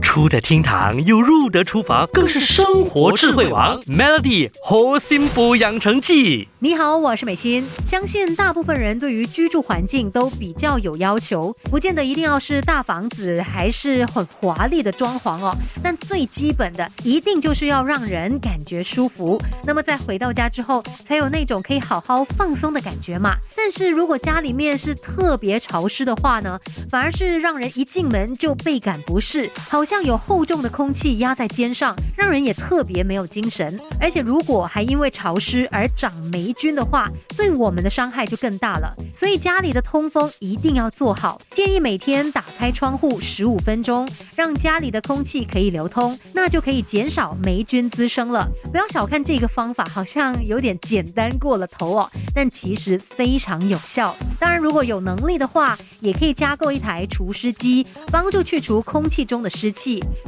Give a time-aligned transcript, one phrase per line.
[0.00, 3.80] 出得厅堂又入得厨房，更是生活智慧王。
[3.82, 6.48] Melody 核心补养成记。
[6.58, 7.64] 你好，我是美心。
[7.86, 15.54] 相信大部分人对于居住环境都比较有要求，不见得一定要是大房子，还是很华丽的装潢哦。
[15.82, 19.40] 但最基本的，一定就是要让人感觉舒服。
[19.64, 23.36] 那么在回到家之后，才有那种可以好好放松的感觉嘛。
[23.56, 26.58] 但是如果家里面是特别潮湿的话呢，
[26.90, 33.76] 反而是让人一进门就倍感不适，好像有厚重的空气压在肩上，让人也特别没有精神。
[34.00, 36.54] 而且如果还因为潮湿而长霉。
[36.60, 38.94] 菌的话，对我们的伤害就更大了。
[39.14, 48.46] 所以家里的通风一定要做好，建议每天打开窗户十五分钟，让家里的空气可以流通，那就可以减少霉菌滋生了。
[48.70, 54.14] 不要小看这个方法，好像有点简单过了头哦，但其实非常有效。
[54.38, 59.79] 当然，如果有能力的话，也可以加购一台除湿机，帮助去除空气中的湿气。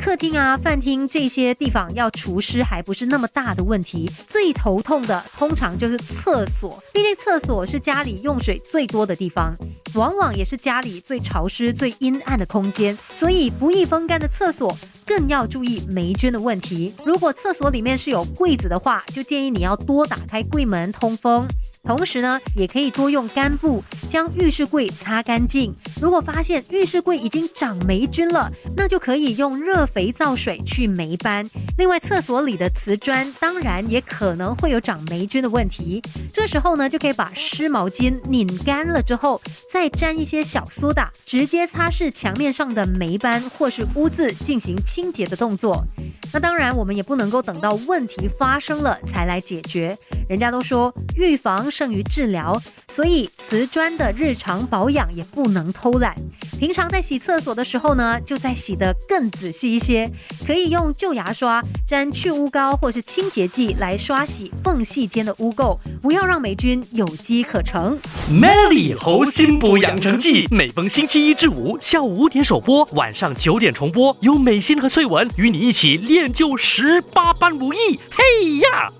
[0.00, 5.96] 客厅啊、饭厅这些地方要除湿还不是那么大的问题，最头痛的通常就是。
[6.10, 9.56] 厕所，毕竟厕所是家里用水最多的地方，
[9.94, 16.92] 往往也是家里最潮湿、最阴暗的空间，所以不易风干的厕所更要注意霉菌的问题。
[17.04, 21.46] 如果厕所里面是有柜子的话，就建议你要多打开柜门通风。
[21.82, 25.74] 同时呢，也可以多用干布将浴室柜擦干净。
[26.00, 31.48] 如果发现浴室柜已经长霉菌了，那就可以用热肥皂水去霉斑。
[31.76, 36.02] 另外，厕所里的瓷砖当然也可能会有长霉菌的问题。
[36.32, 39.40] 这时候呢，就可以把湿毛巾拧干了之后，
[39.70, 45.84] 再沾一些小苏打，直接擦拭墙面上的霉斑或是污渍，进行清洁的动作。
[46.32, 49.98] 那当然，我们也不能够等到问题发生了才来解决。
[50.30, 52.56] 人家都说预防胜于治疗，
[52.88, 56.14] 所以瓷砖的日常保养也不能偷懒。
[56.56, 60.08] 平常在洗厕所的时候呢，就再洗得更仔细一些，
[60.46, 67.98] 可以用旧牙刷沾去污膏或是清洁剂来刷洗缝隙间的污垢，不要让霉菌有机可乘。
[68.30, 77.98] Melody 猴心补养成记，每逢星期一至五下午五点首播，晚上九点重播，有美心和翠文与你一起练就十八般武艺。
[78.12, 78.92] 嘿呀！